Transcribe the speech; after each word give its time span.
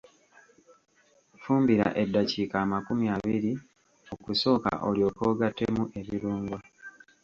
Fumbira 1.41 1.87
eddakiika 2.03 2.55
amakumi 2.65 3.05
abiri 3.17 3.51
okusooka 4.13 4.71
olyoke 4.87 5.21
ogattemu 5.31 5.83
ebirungo. 5.99 6.57